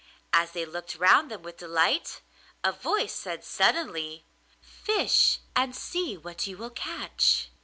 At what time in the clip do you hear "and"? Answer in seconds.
5.55-5.75